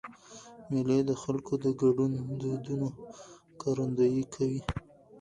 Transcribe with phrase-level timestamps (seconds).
[0.69, 2.05] مېلې د خلکو د ګډو
[2.41, 2.87] دودونو
[3.53, 4.61] ښکارندویي کوي.